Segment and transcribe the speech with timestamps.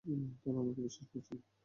[0.05, 1.37] তারা তোমাকে বিশ্বাস করেছিল।